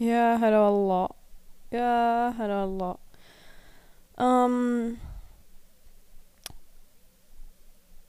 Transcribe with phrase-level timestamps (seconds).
[0.00, 1.08] يا هلا والله.
[1.72, 2.96] يا هلا والله.
[4.20, 4.96] أم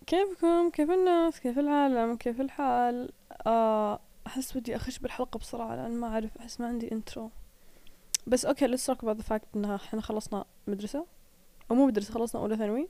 [0.07, 3.11] كيفكم؟ كيف الناس؟ كيف العالم؟ كيف الحال؟
[3.47, 7.29] آه، أحس بدي أخش بالحلقة بسرعة لأن ما أعرف أحس ما عندي intro
[8.27, 11.05] بس okay let's talk about the fact إنها إحنا خلصنا مدرسة.
[11.71, 12.87] أو مو مدرسة خلصنا أولى ثانوي.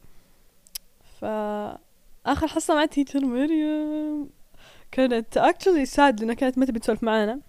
[1.22, 4.30] فآخر حصة مع teacher مريم.
[4.92, 7.40] كانت actually sad لأنها كانت ما تبي تسولف معانا.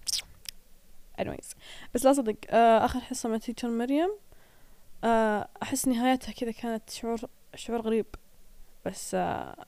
[1.23, 1.55] Anyways.
[1.93, 4.09] بس لا صدق آه آخر حصة مع تيتر مريم
[5.03, 7.19] آه أحس نهايتها كذا كانت شعور
[7.55, 8.05] شعور غريب.
[8.85, 9.65] بس آه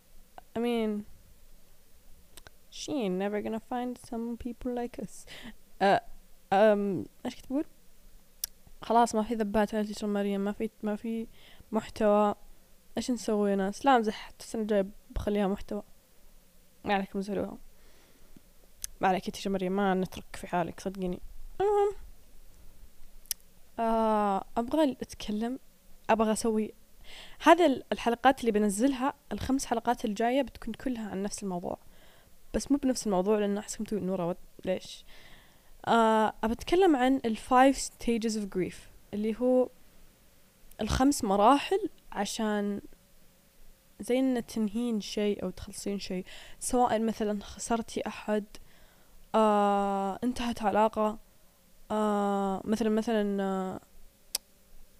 [0.57, 1.02] I mean
[2.71, 5.26] she ain't never gonna find some people like us.
[5.81, 6.02] آه
[7.26, 7.65] إيش كنت بقول
[8.81, 11.27] خلاص ما في ذبات على تيتر مريم ما في ما في
[11.71, 12.35] محتوى.
[12.98, 15.84] إيش نسوي يا ناس؟ لا أمزح السنة الجاية بخليها محتوى.
[16.84, 17.57] ما عليكم زعلوها
[19.01, 21.21] ما عليك يا تيجي مريم ما نترك في حالك صدقيني.
[21.62, 21.93] المهم
[23.80, 25.59] آه أبغى أتكلم
[26.09, 26.73] أبغى أسوي
[27.43, 31.77] هذا الحلقات اللي بنزلها الخمس حلقات الجاية بتكون كلها عن نفس الموضوع.
[32.54, 35.04] بس مو بنفس الموضوع أحسكم تقول نورة ود- ليش؟
[35.87, 38.76] آه أبى أتكلم عن ال five stages of grief
[39.13, 39.70] اللي هو
[40.81, 42.81] الخمس مراحل عشان
[43.99, 46.26] زي ان تنهين شيء أو تخلصين شيء.
[46.59, 48.43] سواء مثلا خسرتي أحد
[49.35, 51.18] آه انتهت علاقة
[51.94, 53.80] آه مثلا مثلا آه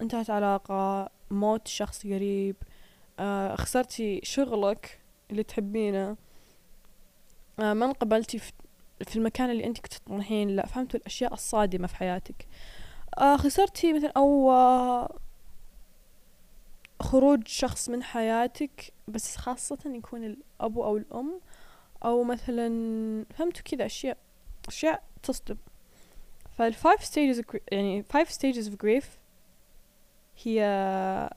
[0.00, 2.56] انتهت علاقة موت شخص قريب
[3.18, 5.00] آه خسرتي شغلك
[5.30, 6.16] اللي تحبينه
[7.60, 8.52] آه ما انقبلتي في,
[9.16, 12.46] المكان اللي انت كنت تطمحين لا فهمتوا الأشياء الصادمة في حياتك.
[13.18, 15.18] آه خسرتي مثلا أو آه
[17.02, 21.40] خروج شخص من حياتك بس خاصة يكون الأبو أو الأم
[22.04, 22.68] أو مثلا
[23.34, 24.16] فهمتوا كذا؟ أشياء
[24.68, 25.56] أشياء تصدم.
[26.58, 29.04] فالفايف stages of, يعني five stages of grief
[30.44, 31.30] هي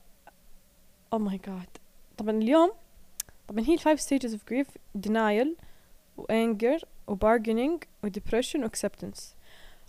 [1.14, 1.68] oh my god
[2.16, 2.72] طبعا اليوم
[3.48, 4.66] طبعا هي الفايف stages of grief
[5.08, 5.48] denial
[6.16, 9.22] و anger و bargaining و depression و acceptance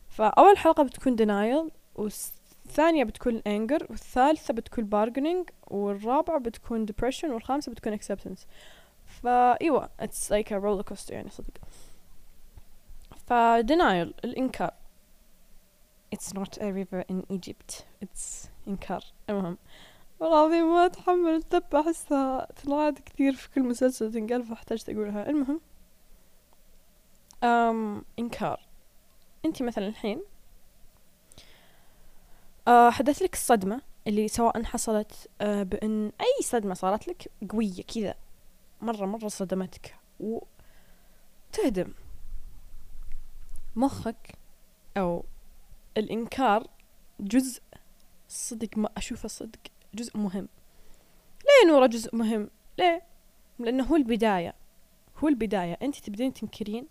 [0.07, 7.97] فأول حلقة بتكون denial والثانية بتكون anger والثالثة بتكون bargaining والرابعة بتكون depression والخامسة بتكون
[7.99, 8.39] acceptance
[9.05, 11.53] فأيوة it's like a roller coaster يعني صدق
[13.27, 13.33] ف
[13.65, 14.73] denial الإنكار
[16.15, 17.85] it's not a river in Egypt.
[18.03, 19.57] It's إنكار المهم.
[20.19, 21.75] والله العظيم ما أتحمل الدب.
[21.75, 25.61] أحسها تنعاد كثير في كل مسلسل تنقال فاحتجت أقولها المهم.
[27.43, 28.67] أم إنكار
[29.45, 30.21] أنت مثلا الحين.
[32.67, 38.15] آه حدث لك الصدمة اللي سواء حصلت آه بأن أي صدمة صارت لك قوية كذا.
[38.81, 39.95] مرة مرة صدمتك.
[40.19, 41.93] وتهدم.
[43.75, 44.35] مخك
[44.97, 45.25] أو
[45.97, 46.67] الإنكار
[47.19, 47.61] جزء
[48.27, 49.59] صدق ما أشوفه صدق
[49.93, 50.47] جزء مهم.
[51.39, 53.03] ليه نورة جزء مهم؟ ليه؟
[53.59, 54.53] لأنه هو البداية
[55.17, 55.77] هو البداية.
[55.81, 56.87] أنت تبدين تنكرين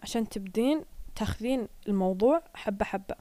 [0.00, 0.84] عشان تبدين
[1.16, 3.16] تاخذين الموضوع حبة حبة.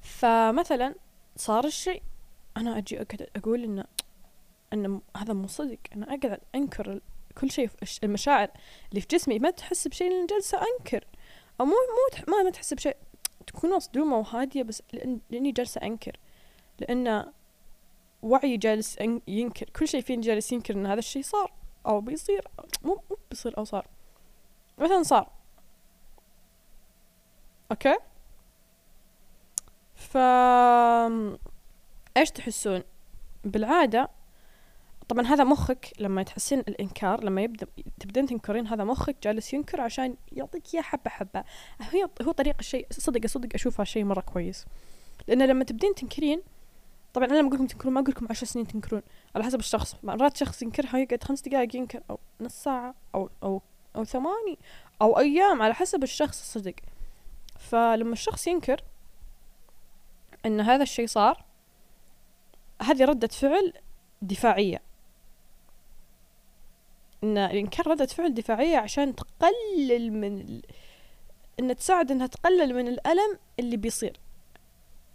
[0.00, 0.94] فمثلا
[1.36, 2.02] صار الشيء
[2.56, 3.84] أنا أجي أقول إنه
[4.72, 5.78] إن هذا مو صدق.
[5.94, 7.00] أنا أقعد أنكر
[7.40, 7.70] كل شيء
[8.04, 8.48] المشاعر
[8.90, 9.38] اللي في جسمي.
[9.38, 11.04] ما تحس بشيء لأن جالسة أنكر.
[11.62, 12.96] أو مو مو ما ما تحس بشيء.
[13.46, 16.16] تكون مصدومة وهادية بس لأن لأني جالسة أنكر.
[16.78, 17.32] لأن
[18.22, 19.70] وعي جالس ينكر.
[19.70, 21.52] كل شيء فيني جالس ينكر إن هذا الشيء صار
[21.86, 22.48] أو بيصير.
[22.84, 23.86] مو مو بيصير أو صار.
[24.78, 25.30] مثلا صار.
[27.70, 27.98] أوكي؟
[29.94, 30.16] ف
[32.16, 32.82] إيش تحسون؟
[33.44, 34.10] بالعادة
[35.08, 37.66] طبعا هذا مخك لما تحسين الإنكار لما يبدا
[38.00, 41.44] تبدين تنكرين هذا مخك جالس ينكر عشان يعطيك إياه حبة حبة.
[41.80, 44.64] هي هو طريق الشيء صدق صدق أشوفها شيء مرة كويس.
[45.28, 46.42] لأن لما تبدين تنكرين
[47.14, 49.02] طبعا أنا لما أقول لكم تنكرون ما أقول لكم عشر سنين تنكرون.
[49.34, 49.96] على حسب الشخص.
[50.02, 53.62] مرات شخص ينكرها يقعد خمس دقائق ينكر أو نص ساعة أو أو
[53.96, 54.58] أو ثواني
[55.02, 56.74] أو أيام على حسب الشخص الصدق.
[57.58, 58.84] فلما الشخص ينكر
[60.46, 61.44] إن هذا الشيء صار
[62.82, 63.72] هذه ردة فعل
[64.22, 64.91] دفاعية.
[67.24, 70.62] إن الانكار ردة فعل دفاعية عشان تقلل من ال...
[71.60, 74.20] إن تساعد إنها تقلل من الألم اللي بيصير.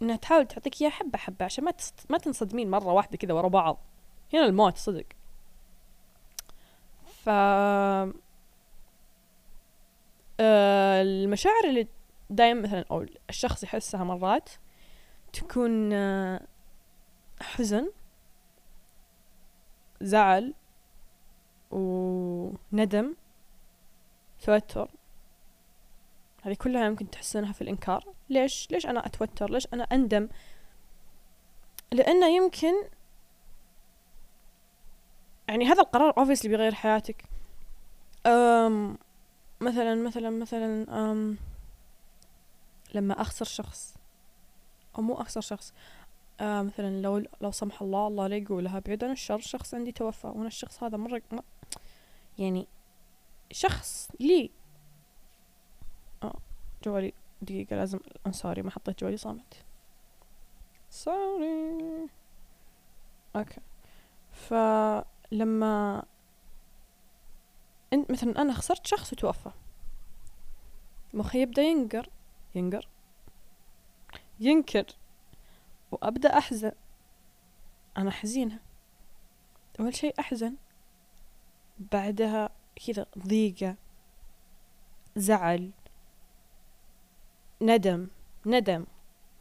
[0.02, 1.94] إنها تحاول تعطيك اياه حبة حبة عشان ما تست...
[2.10, 3.78] ما تنصدمين مرة واحدة كذا ورا بعض.
[4.34, 5.06] هنا الموت صدق.
[7.24, 7.28] ف
[10.40, 11.88] آه، المشاعر اللي
[12.30, 14.50] دايما مثلا أو الشخص يحسها مرات
[15.32, 16.40] تكون آه،
[17.40, 17.90] حزن
[20.00, 20.54] زعل
[21.70, 23.14] وندم
[24.40, 24.90] توتر
[26.42, 28.04] هذه كلها يمكن تحسنها في الإنكار.
[28.30, 30.28] ليش؟ ليش أنا أتوتر؟ ليش أنا أندم؟
[31.92, 32.74] لأنه يمكن
[35.48, 37.24] يعني هذا القرار obviously بيغير حياتك.
[38.26, 38.98] أم
[39.60, 41.36] مثلا مثلا مثلا أم
[42.94, 43.94] لما أخسر شخص
[44.98, 45.72] أو مو أخسر شخص
[46.40, 50.26] آه مثلا لو لو سمح الله الله لا يقولها بعيد عن الشر شخص عندي توفى
[50.26, 51.22] وأنا الشخص هذا مرة
[52.38, 52.66] يعني
[53.52, 54.50] شخص لي.
[56.22, 56.38] آه
[56.84, 57.12] جوالي
[57.42, 57.98] دقيقة لازم
[58.30, 59.64] سوري ما حطيت جوالي صامت.
[60.90, 62.08] sorry
[63.36, 63.60] okay.
[64.32, 66.04] فلما
[67.92, 69.50] انت مثلا أنا خسرت شخص وتوفى.
[71.14, 72.08] مخي يبدأ ينكر
[72.54, 72.88] ينكر
[74.40, 74.86] ينكر
[75.90, 76.72] وأبدأ أحزن.
[77.96, 78.58] أنا حزينه
[79.80, 80.56] أول شيء أحزن.
[81.78, 82.50] بعدها
[82.86, 83.76] كذا ضيقة
[85.16, 85.70] زعل
[87.62, 88.08] ندم
[88.46, 88.84] ندم.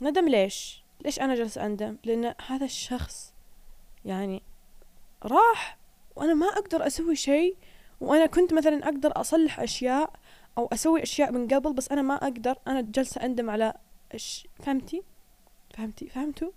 [0.02, 3.34] ندم ليش؟ ليش أنا جالسة أندم؟ لأن هذا الشخص
[4.06, 4.42] يعني
[5.24, 5.78] راح
[6.16, 7.58] وأنا ما أقدر أسوي شيء
[8.02, 10.14] وأنا كنت مثلا أقدر أصلح أشياء
[10.58, 12.58] أو أسوي أشياء من قبل بس أنا ما أقدر.
[12.68, 13.74] أنا جالسة أندم على
[14.14, 15.04] إيش؟ فهمتي؟
[15.74, 16.52] فهمتي؟ فهمتوا؟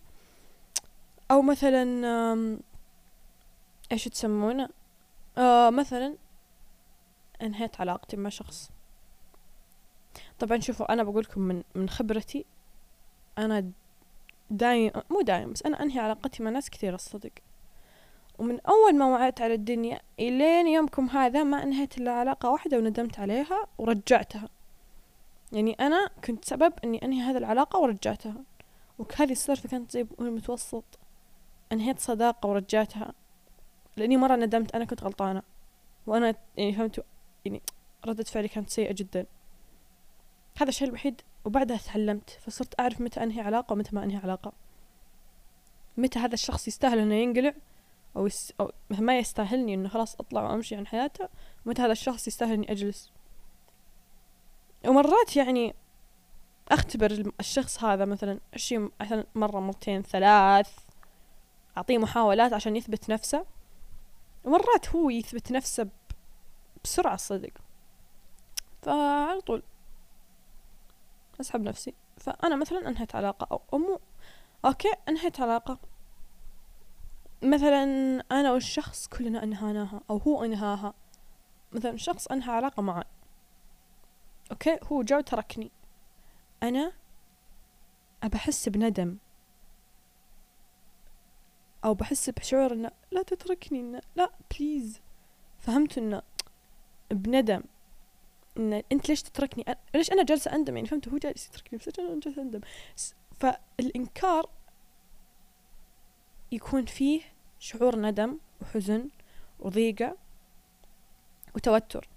[1.30, 2.60] أو مثلا
[3.92, 4.68] إيش تسمونه
[5.38, 6.16] آه مثلا
[7.42, 8.70] انهيت علاقتي مع شخص.
[10.38, 12.44] طبعا شوفوا أنا بقولكم من من خبرتي
[13.38, 13.70] أنا
[14.50, 17.30] دايم مو دايم بس أنا أنهي علاقتي مع ناس كثير الصدق.
[18.38, 23.18] ومن أول ما وعيت على الدنيا إلين يومكم هذا ما انهيت إلا علاقة واحدة وندمت
[23.18, 24.48] عليها ورجعتها.
[25.52, 28.44] يعني أنا كنت سبب إني أنهي هذه العلاقة ورجعتها.
[28.98, 30.84] وهذه السالفة كانت زي المتوسط
[31.72, 33.12] انهيت صداقة ورجعتها.
[33.96, 35.42] لأني مرة ندمت أنا كنت غلطانة.
[36.06, 37.04] وأنا يعني فهمتوا
[37.44, 37.62] يعني
[38.06, 39.26] ردة فعلي كانت سيئة جدا.
[40.56, 41.20] هذا الشيء الوحيد.
[41.44, 44.52] وبعدها تعلمت فصرت أعرف متى أنهي علاقة ومتى ما أنهي علاقة.
[45.96, 47.54] متى هذا الشخص يستاهل أنه ينقلع؟
[48.16, 48.52] أو, يس...
[48.60, 51.28] أو ما يستاهلني أنه خلاص أطلع وأمشي عن حياته؟
[51.66, 53.12] ومتى هذا الشخص يستاهل أني أجلس؟
[54.86, 55.74] ومرات يعني
[56.70, 60.78] أختبر الشخص هذا مثلا أشي مثلا مرة مرتين ثلاث
[61.76, 63.44] أعطيه محاولات عشان يثبت نفسه.
[64.44, 65.88] ومرات هو يثبت نفسه
[66.84, 67.52] بسرعة صدق.
[68.82, 69.62] فعلى طول.
[71.40, 71.94] أسحب نفسي.
[72.16, 74.00] فأنا مثلا أنهيت علاقة أو أمو
[74.64, 75.78] okay أنهيت علاقة.
[77.42, 77.84] مثلا
[78.32, 80.94] أنا والشخص كلنا أنهاناها أو هو أنهاها.
[81.72, 83.04] مثلا شخص أنهى علاقة معي.
[84.50, 85.70] okay هو جا وتركني
[86.62, 86.92] أنا
[88.22, 89.18] أبى أحس بندم.
[91.84, 95.00] أو بحس بشعور إنه لا تتركني إنه لا بليز
[95.58, 96.22] فهمت إنه
[97.10, 97.62] بندم.
[98.56, 101.98] ان أنت ليش تتركني؟ أنا ليش أنا جالسة أندم؟ يعني فهمت؟ هو جالس يتركني بس
[101.98, 102.60] أنا جالسة أندم؟
[103.40, 104.50] فالإنكار
[106.52, 107.20] يكون فيه
[107.58, 109.08] شعور ندم وحزن
[109.60, 110.16] وضيقة
[111.54, 112.08] وتوتر.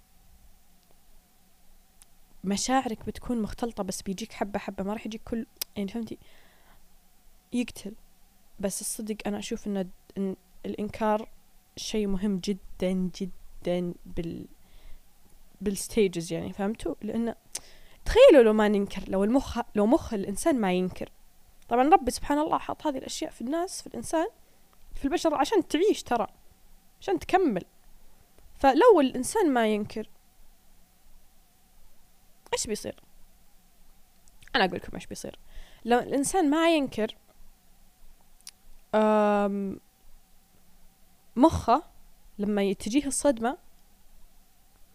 [2.44, 4.84] مشاعرك بتكون مختلطة بس بيجيك حبة حبة.
[4.84, 5.46] ما راح يجيك كل
[5.76, 6.18] يعني فهمتي؟
[7.54, 7.94] يقتل.
[8.64, 11.30] بس الصدق أنا أشوف إن الإنكار
[11.78, 14.46] شيء مهم جدا جدا بال
[15.62, 17.36] بالستيجز يعني فهمتوا؟ لأنه
[18.06, 21.10] تخيلوا لو ما ننكر لو المخ لو مخ الإنسان ما ينكر.
[21.70, 24.28] طبعا ربي سبحان الله حط هذه الأشياء في الناس في الإنسان
[24.96, 26.28] في البشر عشان تعيش ترى
[27.02, 27.66] عشان تكمل.
[28.56, 30.10] فلو الإنسان ما ينكر
[32.54, 33.04] إيش بيصير؟
[34.56, 35.40] أنا أقول لكم إيش بيصير.
[35.86, 37.16] لو الإنسان ما ينكر
[41.36, 41.84] مخه
[42.40, 43.58] لما تجيه الصدمة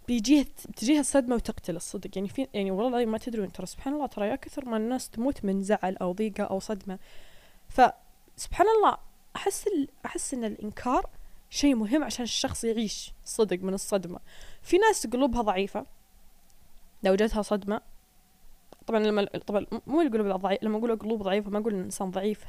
[0.08, 0.44] بيجيها
[0.76, 2.10] تجيها الصدمة وتقتل الصدق.
[2.16, 5.44] يعني في يعني والله ما تدرون ترى سبحان الله ترى يا كثر ما الناس تموت
[5.44, 6.98] من زعل أو ضيقة أو صدمة.
[7.68, 8.96] فسبحان الله
[9.36, 9.64] أحس
[10.06, 11.10] أحس إن الإنكار
[11.50, 14.20] شيء مهم عشان الشخص يعيش صدق من الصدمة.
[14.62, 15.86] في ناس قلوبها ضعيفة
[17.02, 17.80] لو جتها صدمة.
[18.86, 22.44] طبعا لما طبعا مو القلوب ضعيفة لما أقول قلوب ضعيفة ما أقول الإنسان ضعيف.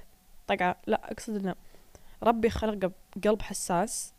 [0.50, 1.56] طقعة لا أقصد إنه
[2.24, 4.14] ربي خلقه بقلب حساس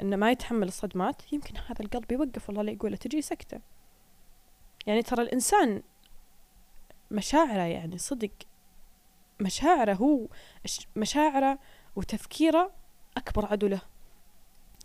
[0.00, 1.32] إنه ما يتحمل الصدمات.
[1.32, 2.96] يمكن هذا القلب يوقف والله لا يقوله.
[2.96, 3.60] تجي سكتة.
[4.86, 5.82] يعني ترى الإنسان
[7.10, 8.30] مشاعره يعني صدق
[9.40, 10.26] مشاعره هو
[10.96, 11.58] مشاعره
[11.96, 12.70] وتفكيره
[13.16, 13.80] أكبر عدو له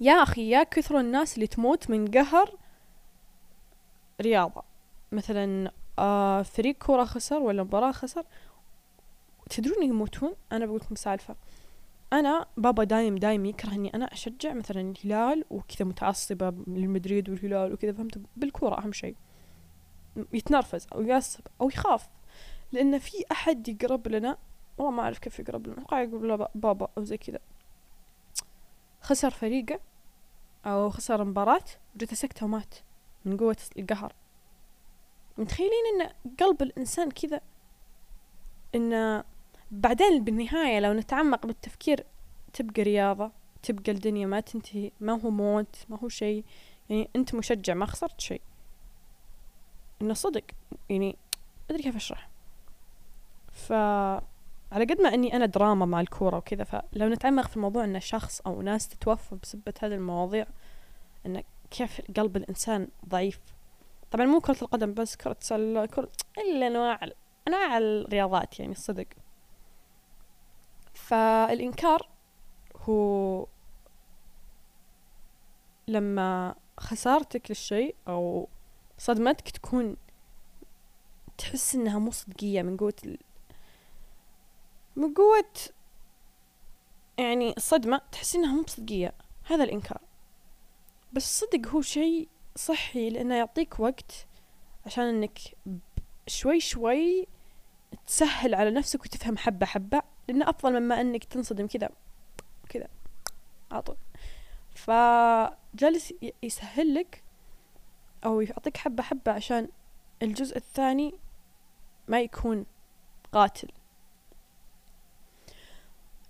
[0.02, 2.58] يا أخي يا كثر الناس اللي تموت من قهر
[4.22, 4.64] رياضة.
[5.12, 8.26] مثلا آه فريق كورة خسر ولا مباراة خسر
[9.50, 11.36] تدرون يموتون؟ أنا بقول لكم سالفة.
[12.14, 17.94] أنا بابا دايم دايم يكره اني أنا أشجع مثلا الهلال وكذا متعصبة للمدريد والهلال وكذا
[17.94, 19.16] فهمت؟ بالكورة أهم شيء.
[20.34, 22.10] يتنرفز أو يعصب أو يخاف.
[22.72, 24.38] لأن في أحد يقرب لنا؟
[24.78, 25.78] والله ما أعرف كيف يقرب لنا.
[25.78, 27.40] أتوقع يقول له بابا أو زي كذا.
[29.02, 29.80] خسر فريقه
[30.66, 31.66] أو خسر مباراة
[31.96, 32.76] وجته سكتة ومات
[33.26, 34.14] من قوة القهر.
[35.38, 37.42] متخيلين إن قلب الإنسان كذا؟
[38.76, 39.24] إن
[39.72, 42.06] بعدين بالنهاية لو نتعمق بالتفكير
[42.54, 43.32] تبقى رياضة
[43.64, 46.46] تبقى الدنيا ما تنتهي ما هو موت ما هو شيء
[46.90, 48.42] يعني أنت مشجع ما خسرت شيء
[50.02, 50.44] إنه صدق.
[50.90, 51.18] يعني
[51.70, 52.30] أدري كيف أشرح.
[53.52, 53.72] ف
[54.72, 58.42] على قد ما أني أنا دراما مع الكورة وكذا فلو نتعمق في الموضوع ان شخص
[58.42, 60.46] أو ناس تتوفى بسبة هذه المواضيع
[61.26, 63.40] إن كيف قلب الإنسان ضعيف.
[64.12, 67.00] طبعا مو كرة القدم بس كرة السلة كرة إلا أنواع
[67.48, 69.06] أنواع الرياضات يعني الصدق.
[71.10, 72.10] فالإنكار
[72.76, 73.48] هو
[75.88, 78.48] لما خسارتك للشيء أو
[78.98, 79.96] صدمتك تكون
[81.38, 83.18] تحس إنها مو صدقية من قوة ال...
[84.96, 85.54] من قوة
[87.18, 89.14] يعني الصدمة تحس إنها مو صدقية
[89.44, 90.02] هذا الإنكار.
[91.14, 94.28] بس صدق هو شيء صحي لأنه يعطيك وقت
[94.86, 95.40] عشان إنك
[96.28, 97.28] شوي شوي
[98.08, 100.02] تسهل على نفسك وتفهم حبة حبة.
[100.30, 101.90] لأنه أفضل مما إنك تنصدم كذا
[102.70, 102.88] كذا
[103.72, 103.96] على طول.
[106.44, 107.24] يسهل لك
[108.26, 109.68] أو يعطيك حبة حبة عشان
[110.22, 111.14] الجزء الثاني
[112.08, 112.66] ما يكون
[113.32, 113.68] قاتل.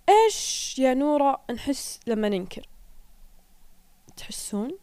[0.08, 2.66] إيش يا نورة نحس لما ننكر؟
[4.16, 4.78] تحسون؟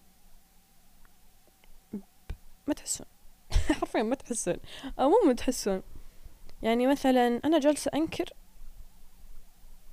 [2.67, 3.07] ما تحسون.
[3.79, 4.57] حرفيا ما تحسون.
[4.99, 5.83] أو مو ما تحسون.
[6.61, 8.29] يعني مثلا أنا جالسة أنكر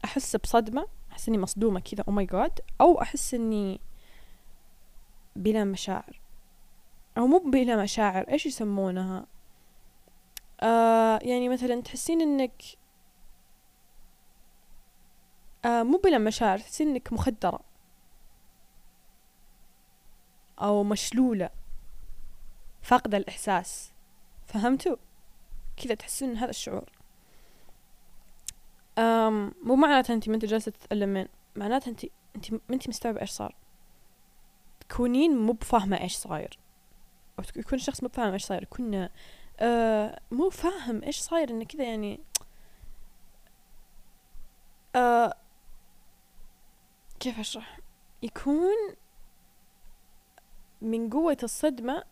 [0.04, 3.80] أحس بصدمة أحس إني مصدومة كذا أو ماي جاد أو أحس إني
[5.36, 6.20] بلا مشاعر.
[7.18, 9.26] أو مو بلا مشاعر إيش يسمونها؟
[10.60, 12.62] آه يعني مثلا تحسين إنك
[15.64, 17.60] آه مو بلا مشاعر تحسين إنك مخدرة.
[20.60, 21.50] أو مشلولة.
[22.82, 23.92] فاقدة الإحساس.
[24.46, 24.96] فهمتوا؟
[25.76, 26.93] كذا تحسون هذا الشعور.
[29.30, 32.04] مو معناتها أنت ما أنت جالسة تتألمين معناتها أنت
[32.36, 33.54] أنت ما أنت مستوعبة إيش صار.
[34.80, 36.58] تكونين مو بفاهمة إيش صاير.
[37.38, 38.62] أو يكون الشخص مو بفاهم إيش صاير.
[38.62, 39.08] يكون
[39.60, 42.20] آه مو فاهم إيش صاير إنه كذا يعني
[44.96, 45.34] آه
[47.20, 47.78] كيف أشرح؟
[48.22, 48.94] يكون
[50.80, 52.04] من قوة الصدمة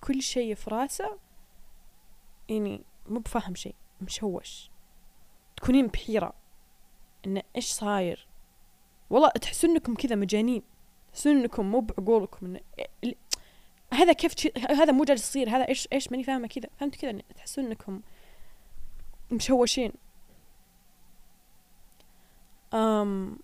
[0.00, 1.18] كل شيء في راسه
[2.48, 4.70] يعني مو بفاهم شيء مشوش.
[5.64, 6.32] تكونين بحيرة.
[7.26, 8.26] إن إيش صاير؟
[9.10, 10.62] والله تحسون إنكم كذا مجانين.
[11.12, 12.56] تحسون إنكم مو بعقولكم.
[13.04, 13.14] إن
[13.92, 14.34] هذا كيف.
[14.58, 15.48] هذا مو جالس يصير.
[15.50, 16.68] هذا إيش إيش ماني فاهمة كذا.
[16.80, 18.00] فهمت كذا؟ تحسون إنكم
[19.30, 19.92] مشوشين.
[22.74, 23.38] أم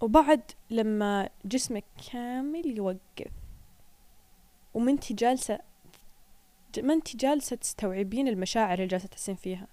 [0.00, 3.32] وبعد لما جسمك كامل يوقف
[4.74, 5.58] وما جالسة
[6.78, 9.66] ما انت جالسة تستوعبين المشاعر اللي جالسة تحسين فيها.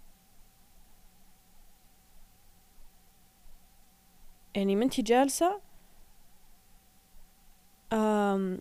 [4.56, 5.62] يعني ما انت جالسة
[7.94, 8.60] أم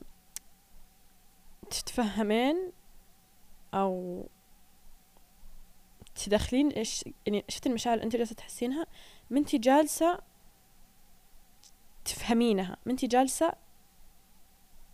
[1.71, 2.73] تتفهمين
[3.75, 4.25] أو
[6.25, 8.87] تدخلين إيش يعني شفت المشاعر اللي انت جالسة تحسينها؟
[9.31, 10.19] ما انت جالسة
[12.05, 13.53] تفهمينها ما انت جالسة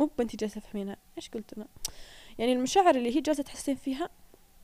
[0.01, 1.67] مو بنتي جالسة تفهمينها إيش قلت أنا؟
[2.39, 4.09] يعني المشاعر اللي هي جالسة تحسين فيها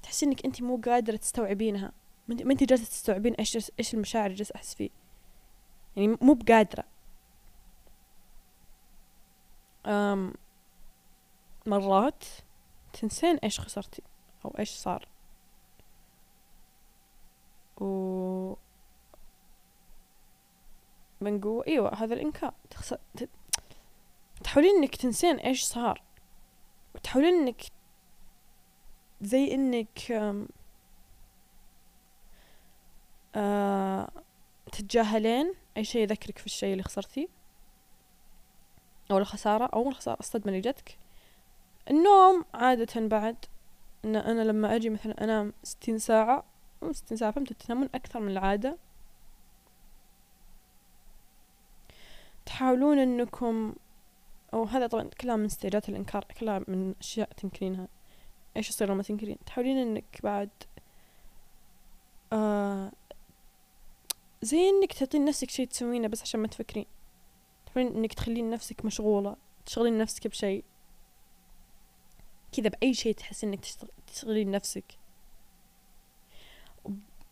[0.03, 1.93] تحسين إنك انت مو قادرة تستوعبينها.
[2.29, 4.91] ما انت جالسة تستوعبين إيش إيش المشاعر اللي جالسة أحس فيه.
[5.97, 6.85] يعني مو بقادرة.
[9.87, 10.35] أم
[11.67, 12.25] مرات
[12.93, 14.03] تنسين إيش خسرتي
[14.45, 15.09] أو إيش صار.
[17.81, 18.55] و
[21.21, 22.55] من قوة إيوه هذا الإنكار.
[22.71, 22.99] تخسر
[24.45, 26.03] تحاولين إنك تنسين إيش صار.
[26.95, 27.63] وتحاولين إنك
[29.21, 30.13] زي إنك
[33.35, 34.09] آه
[34.73, 35.55] تتجاهلين.
[35.77, 37.29] أي شيء يذكرك في الشيء اللي خسرتيه
[39.11, 40.99] أو الخسارة أو الخسارة الصدمة اللي جتك
[41.91, 43.37] النوم عادة بعد
[44.05, 46.45] إن أنا لما أجي مثلا أنام ستين ساعة
[46.83, 48.77] مو ستين ساعة فهمتوا تنامون أكثر من العادة.
[52.47, 53.75] تحاولون إنكم
[54.55, 57.89] أو هذا طبعا كلها من ستيجات الإنكار كلها من أشياء تنكرينها.
[58.57, 60.51] إيش يصير لما تنكرين؟ تحاولين إنك بعد
[62.33, 62.93] آه
[64.45, 66.87] زي إنك تعطين نفسك شيء تسوينه بس عشان ما تفكرين.
[67.67, 69.37] تحاولين إنك تخلين نفسك مشغولة
[69.67, 70.65] تشغلين نفسك بشيء
[72.53, 73.61] كذا بأي شيء تحس إنك
[74.07, 74.85] تشتغلين نفسك.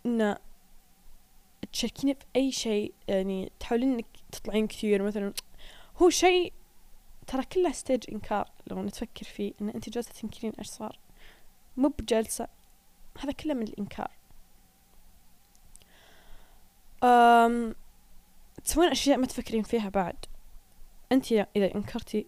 [0.07, 0.37] إن
[1.73, 5.03] تشاركين في أي شيء يعني تحاولين إنك تطلعين كثير.
[5.03, 5.33] مثلا
[6.03, 6.53] هو شيء
[7.27, 8.51] ترى كله ستيج إنكار.
[8.67, 10.99] لو نتفكر فيه إن أنت جالسة تنكرين إيش صار.
[11.77, 12.49] مو بجالسة
[13.19, 14.11] هذا كله من الإنكار.
[17.03, 17.75] أم
[18.65, 20.17] تسوين أشياء ما تفكرين فيها بعد.
[21.13, 22.27] أنت إذا أنكرتي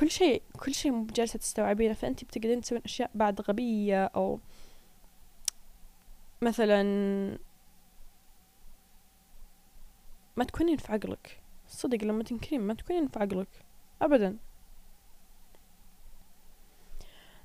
[0.00, 4.40] كل شيء كل شيء مو بجالسة تستوعبينه فأنت بتقدرين تسوين أشياء بعد غبية أو
[6.42, 6.82] مثلا
[10.36, 11.40] ما تكونين في عقلك.
[11.68, 13.48] صدق لما تنكرين ما تكونين في عقلك.
[14.02, 14.36] أبدا.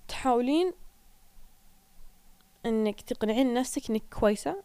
[0.07, 0.73] تحاولين
[2.65, 4.63] إنك تقنعين نفسك إنك كويسة.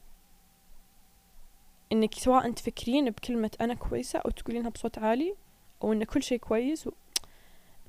[1.92, 5.36] إنك سواء تفكرين بكلمة أنا كويسة أو تقولينها بصوت عالي
[5.82, 6.92] أو إن كل شيء كويس و...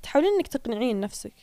[0.03, 1.33] تحاولين إنك تقنعين نفسك.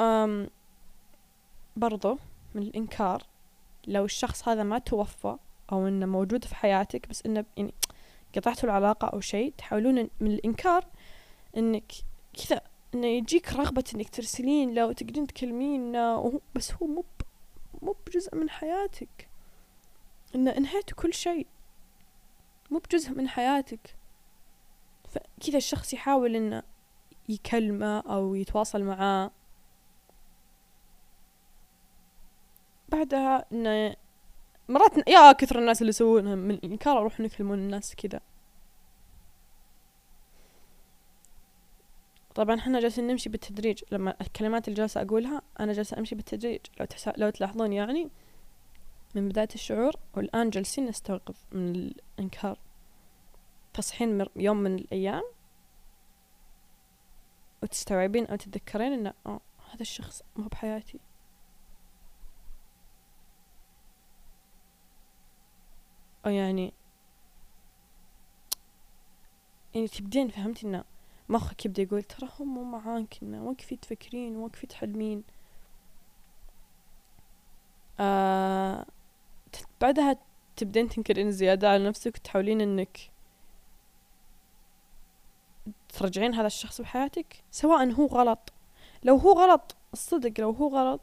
[0.00, 0.50] أم
[1.76, 2.18] برضو
[2.54, 3.22] من الإنكار
[3.86, 5.36] لو الشخص هذا ما توفى
[5.72, 7.74] أو إنه موجود في حياتك بس إنه يعني
[8.36, 10.84] قطعتوا العلاقة أو شيء تحاولون من الإنكار
[11.56, 11.92] إنك
[12.32, 12.60] كذا
[12.94, 17.04] إنه يجيك رغبة إنك ترسلين له وتقدرين تكلمينه وهو بس هو مو
[17.82, 19.28] مو بجزء من حياتك.
[20.34, 21.46] إنه انهيتوا كل شيء.
[22.70, 23.96] مو بجزء من حياتك.
[25.08, 26.62] فكذا الشخص يحاول إنه
[27.28, 29.30] يكلمه أو يتواصل معاه.
[32.88, 33.96] بعدها إنه
[34.68, 38.20] مرات يا كثر الناس اللي يسوونها من الإنكار يروحون يكلمون الناس كذا.
[42.34, 43.82] طبعا إحنا جالسين نمشي بالتدريج.
[43.92, 46.60] لما الكلمات اللي جالسة أقولها أنا جالسة أمشي بالتدريج.
[46.80, 47.08] لو, تحس...
[47.08, 48.10] لو تلاحظون يعني
[49.14, 52.58] من بداية الشعور والآن جالسين نستوقف من الإنكار.
[53.74, 55.22] تصحين من يوم من الأيام
[57.62, 59.40] وتستوعبين أو تتذكرين إن أوه
[59.72, 61.00] هذا الشخص ما هو بحياتي.
[66.26, 66.72] أو يعني
[69.74, 70.84] يعني تبدين فهمتي إنه
[71.28, 75.22] مخك يبدأ يقول ترى هم مو معاك إنه وقفي تفكرين وقفي تحلمين
[78.00, 78.86] آه
[79.80, 80.16] بعدها
[80.56, 82.98] تبدين تنكرين زيادة على نفسك وتحاولين إنك
[85.88, 88.52] ترجعين هذا الشخص بحياتك سواء هو غلط.
[89.04, 91.00] لو هو غلط الصدق لو هو غلط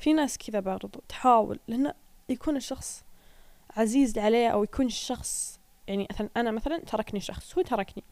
[0.00, 1.92] في ناس كذا برضو تحاول لأن
[2.28, 3.04] يكون الشخص
[3.76, 8.04] عزيز عليه أو يكون الشخص يعني مثلا أنا مثلا تركني شخص هو تركني.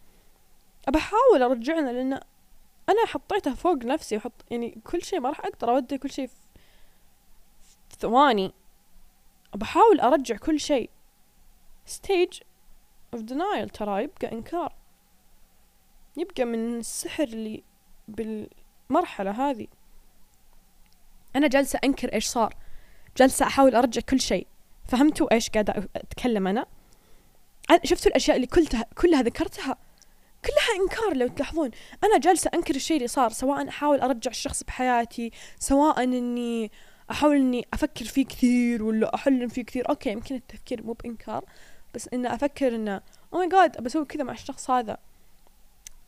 [0.88, 2.12] بحاول أرجعنا لأن
[2.88, 6.26] أنا حطيته فوق نفسي وحط يعني كل شيء ما راح أقدر أودي كل شيء
[7.88, 8.52] في ثواني.
[9.54, 10.90] بحاول أرجع كل شيء.
[11.88, 12.40] Stage
[13.16, 14.74] of denial ترى يبقى إنكار.
[16.16, 17.62] يبقى من السحر اللي
[18.08, 19.66] بالمرحلة هذه.
[21.36, 22.54] أنا جالسة أنكر إيش صار.
[23.16, 24.46] جالسة أحاول أرجع كل شيء.
[24.88, 26.66] فهمتوا إيش قاعدة أتكلم أنا؟
[27.84, 29.76] شفتوا الأشياء اللي كلها كلها ذكرتها؟
[30.44, 31.70] كلها إنكار لو تلاحظون.
[32.04, 36.70] أنا جالسة أنكر الشيء اللي صار سواء أحاول أرجع الشخص بحياتي سواء إني
[37.10, 39.88] أحاول إني أفكر فيه كثير ولا أحلم فيه كثير.
[39.88, 41.44] okay يمكن التفكير مو بإنكار
[41.94, 43.00] بس إنه أفكر إنه
[43.32, 44.98] oh my God بسوي كذا مع الشخص هذا.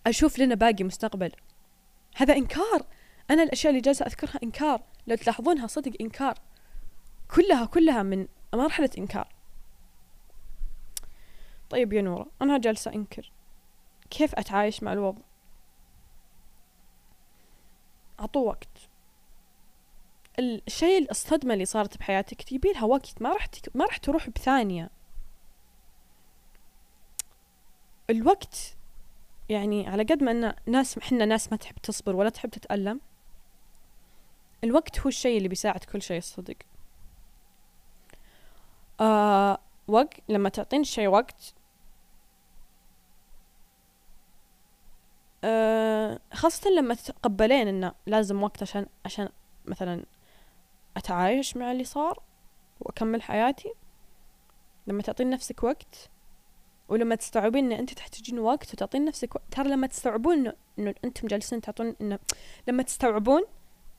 [0.07, 1.33] أشوف لنا باقي مستقبل.
[2.17, 2.87] هذا إنكار.
[3.31, 4.83] أنا الأشياء اللي جالسة أذكرها إنكار.
[5.07, 6.35] لو تلاحظونها صدق إنكار.
[7.35, 9.29] كلها كلها من مرحلة إنكار.
[11.71, 13.33] طيب يا نورة أنا جالسة أنكر.
[14.11, 15.23] كيف أتعايش مع الوضع؟
[18.21, 18.69] أعطوه وقت.
[20.39, 23.47] الشيء الصدمة اللي صارت بحياتك تجيبي لها وقت ما راح.
[23.75, 24.91] ما راح تروح بثانية.
[28.11, 28.77] الوقت
[29.49, 33.01] يعني على قد ما إن ناس إحنا ناس ما تحب تصبر ولا تحب تتألم
[34.65, 36.57] الوقت هو الشيء اللي بيساعد كل شيء الصدق.
[39.01, 41.55] آه وقت لما تعطين الشيء وقت
[46.33, 49.29] خاصة لما تتقبلين انه لازم وقت عشان عشان
[49.67, 50.05] مثلا
[50.97, 52.23] أتعايش مع اللي صار
[52.81, 53.73] وأكمل حياتي
[54.87, 56.11] لما تعطين نفسك وقت
[56.89, 61.61] ولما تستوعبين إن أنت تحتاجين وقت وتعطين نفسك وقت ترى لما تستوعبون انه أنتم جالسين
[61.61, 62.19] تعطون إنه
[62.69, 63.43] لما تستوعبون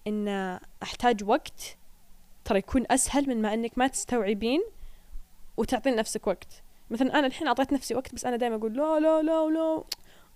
[0.08, 1.78] إن أحتاج وقت
[2.46, 4.62] ترى يكون أسهل من ما إنك ما تستوعبين
[5.58, 6.64] وتعطين نفسك وقت.
[6.90, 9.84] مثلا أنا الحين أعطيت نفسي وقت بس أنا دائما أقول لا لا لا لا.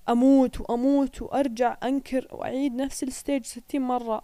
[0.09, 4.23] أموت وأموت وأرجع أنكر وأعيد نفس ال stage ستين مرة.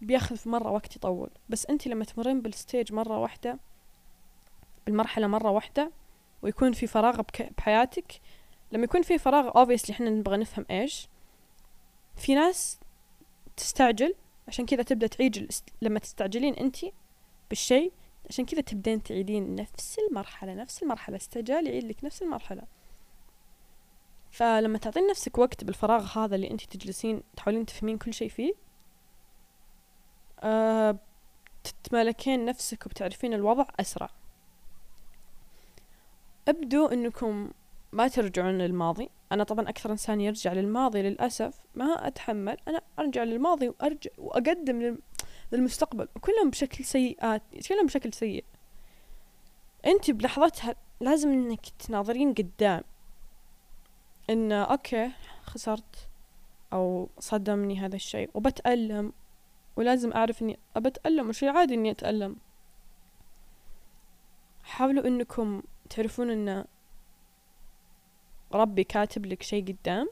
[0.00, 1.30] بياخذ مرة وقت يطول.
[1.48, 3.58] بس أنت لما تمرين بال stage مرة واحدة
[4.86, 5.90] بالمرحلة مرة واحدة
[6.42, 7.20] ويكون في فراغ
[7.58, 8.20] بحياتك
[8.72, 11.08] لما يكون في فراغ obviously إحنا نبغى نفهم إيش.
[12.16, 12.78] في ناس
[13.56, 14.14] تستعجل
[14.48, 15.52] عشان كذا تبدأ تعيد.
[15.82, 16.76] لما تستعجلين أنت
[17.48, 17.92] بالشيء
[18.28, 22.62] عشان كذا تبدين تعيدين نفس المرحلة نفس المرحلة استعجال يعيد لك نفس المرحلة.
[24.34, 28.54] فلما تعطين نفسك وقت بالفراغ هذا اللي انت تجلسين تحاولين تفهمين كل شيء فيه
[30.40, 30.98] أه
[31.64, 34.10] تتمالكين نفسك وبتعرفين الوضع أسرع.
[36.48, 37.50] ابدوا إنكم
[37.92, 39.08] ما ترجعون للماضي.
[39.32, 41.60] أنا طبعا أكثر إنسان يرجع للماضي للأسف.
[41.74, 42.56] ما أتحمل.
[42.68, 44.98] أنا أرجع للماضي وأرجع وأقدم لل-
[45.52, 46.08] للمستقبل.
[46.16, 48.44] وكلهم بشكل سيئات كلهم بشكل سيء.
[49.86, 52.82] انت بلحظتها لازم إنك تناظرين قدام.
[54.30, 55.10] إن أوكي
[55.44, 56.08] خسرت
[56.72, 59.12] أو صدمني هذا الشيء وبتألم
[59.76, 62.36] ولازم أعرف إني أبتألم وشي عادي إني أتألم.
[64.64, 66.64] حاولوا إنكم تعرفون إن
[68.52, 70.08] ربي كاتب لك شيء قدام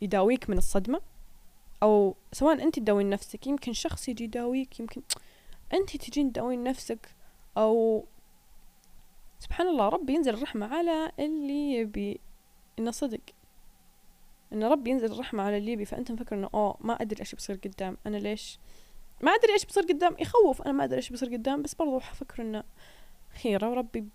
[0.00, 1.00] يداويك من الصدمة
[1.82, 5.02] أو سواء أنت تداوين نفسك يمكن شخص يجي يداويك يمكن
[5.72, 7.14] أنت تجين تداوين نفسك
[7.56, 8.04] أو
[9.38, 12.20] سبحان الله ربي ينزل الرحمة على اللي يبي.
[12.78, 13.20] إنه صدق.
[14.52, 15.84] إن ربي ينزل الرحمة على اللي يبي.
[15.84, 17.96] فأنت مفكر إنه أوه ما أدري إيش بيصير قدام.
[18.06, 18.58] أنا ليش؟
[19.22, 20.16] ما أدري إيش بيصير قدام.
[20.18, 20.62] يخوف.
[20.62, 21.62] أنا ما أدري إيش بيصير قدام.
[21.62, 22.64] بس برضو أفكر إنه
[23.42, 23.70] خيرة.
[23.70, 24.08] وربي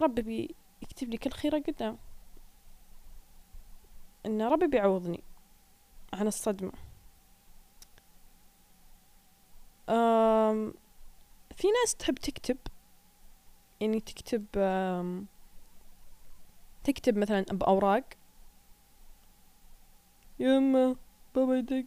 [0.00, 1.98] ربي بيكتب لي كل خيرة قدام.
[4.26, 5.22] إن ربي بيعوضني
[6.12, 6.72] عن الصدمة.
[9.88, 10.74] أم
[11.56, 12.56] في ناس تحب تكتب.
[13.80, 14.46] يعني تكتب
[16.84, 18.04] تكتب مثلا بأوراق.
[20.38, 20.96] يما
[21.34, 21.86] بابا يدق.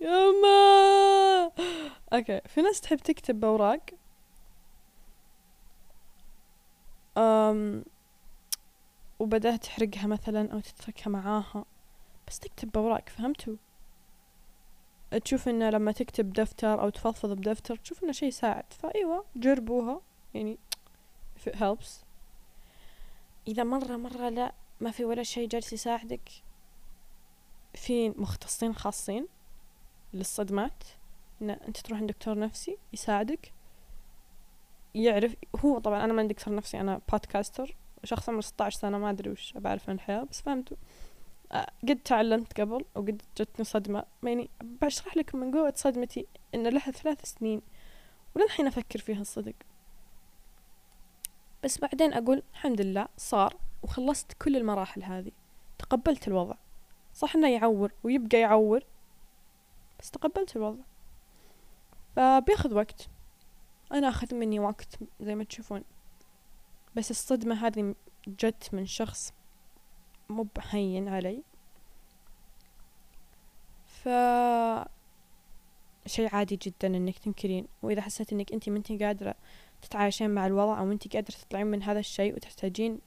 [0.00, 1.50] يما
[2.12, 3.80] أوكي في ناس تحب تكتب بأوراق.
[7.18, 7.84] أم
[9.18, 11.64] وبدأت تحرقها مثلا أو تتركها معاها.
[12.28, 13.56] بس تكتب بأوراق فهمتوا؟
[15.24, 18.72] تشوف إنه لما تكتب دفتر أو تفضفض بدفتر تشوف إنه شي يساعد.
[18.72, 20.00] فأيوة جربوها.
[20.34, 20.58] يعني
[21.36, 22.04] if it helps.
[23.48, 26.30] إذا مرة مرة لا ما في ولا شي جالس يساعدك.
[27.74, 29.26] في مختصين خاصين
[30.14, 30.84] للصدمات.
[31.42, 33.52] إن أنت تروح عند دكتور نفسي يساعدك.
[34.94, 39.10] يعرف هو طبعا أنا ما عندي دكتور نفسي أنا بودكاستر شخص عمره 16 سنة ما
[39.10, 40.76] أدري وش بعرف عن الحياة بس فهمتوا
[41.52, 44.04] آه، قد تعلمت قبل وقد جتني صدمة.
[44.22, 47.62] يعني بشرح لكم من قوة صدمتي إن لها ثلاث سنين
[48.34, 49.54] وللحين أفكر فيها الصدق.
[51.66, 55.32] بس بعدين أقول الحمد لله صار وخلصت كل المراحل هذه.
[55.78, 56.54] تقبلت الوضع.
[57.14, 58.84] صح إنه يعور ويبقى يعور
[60.00, 60.82] بس تقبلت الوضع.
[62.16, 63.08] فبياخذ وقت.
[63.92, 65.84] أنا أخذ مني وقت زي ما تشوفون.
[66.96, 67.94] بس الصدمة هذه
[68.28, 69.32] جت من شخص
[70.28, 71.42] مو بهين علي.
[73.86, 74.08] ف
[76.06, 77.66] شيء عادي جدا إنك تنكرين.
[77.82, 79.34] وإذا حسيت إنك انت ما انت قادرة
[79.82, 83.00] تتعايشين مع الوضع أو انت قادرة تطلعين من هذا الشيء وتحتاجين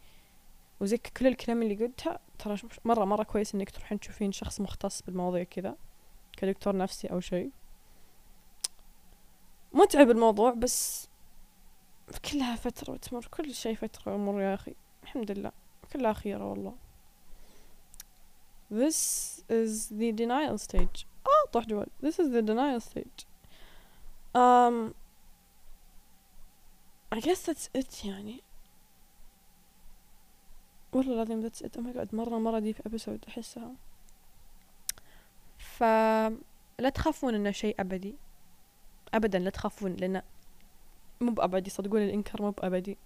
[0.80, 5.44] وزي كل الكلام اللي قلتها ترى مرة مرة كويس إنك تروحين تشوفين شخص مختص بالمواضيع
[5.44, 5.76] كذا
[6.38, 7.52] كدكتور نفسي أو شيء.
[9.74, 11.10] متعب الموضوع بس
[12.32, 14.76] كلها فترة وتمر كل شيء فترة ومر يا أخي.
[15.04, 15.52] الحمد لله.
[15.94, 16.76] كلها خيرة والله.
[18.72, 19.00] This
[19.50, 21.06] is the denial stage.
[21.26, 21.88] آه طح جوال.
[22.04, 23.26] This is the denial stage.
[24.36, 24.94] Um,
[27.16, 28.42] I guess that's it يعني.
[30.94, 31.78] والله العظيم that's it.
[31.78, 32.14] Oh my god.
[32.14, 33.72] مرة مرة دي في episode أحسها.
[35.58, 38.16] فلا تخافون إنه شيء أبدي.
[39.14, 40.22] أبدا لا تخافون لأن
[41.22, 41.70] مو بأبدي.
[41.70, 42.98] صدقوني الإنكار مو بأبدي.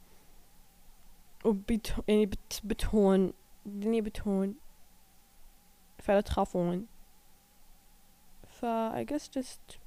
[1.45, 3.33] وبت يعني بت بتهون.
[3.65, 4.55] الدنيا بتهون.
[5.99, 6.87] فلا تخافون.
[8.47, 9.82] ف I guess just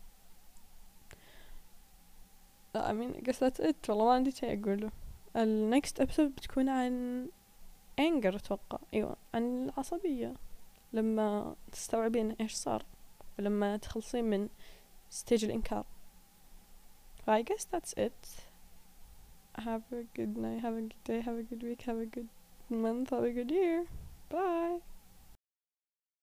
[2.77, 4.91] I mean I guess that's it والله ما عندي شيء أقوله
[5.37, 7.27] ال next episode بتكون عن
[8.01, 10.35] anger أتوقع أيوة عن العصبية
[10.93, 12.83] لما تستوعبين إيش صار
[13.39, 14.49] ولما تخلصين من
[15.11, 15.85] ستيج الإنكار
[17.29, 18.21] I guess that's it.
[19.59, 22.29] Have a good night, have a good day, have a good week, have a good
[22.71, 23.87] month, have a good year.
[24.31, 24.79] Bye.